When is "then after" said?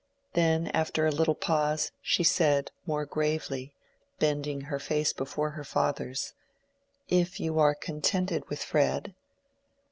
0.33-1.05